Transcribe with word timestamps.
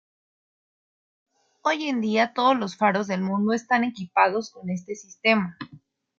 Hoy 1.61 1.87
en 1.87 2.01
día 2.01 2.33
todos 2.33 2.57
los 2.57 2.75
faros 2.75 3.05
del 3.05 3.21
mundo 3.21 3.53
están 3.53 3.83
equipados 3.83 4.49
con 4.49 4.67
este 4.71 4.95
sistema. 4.95 5.55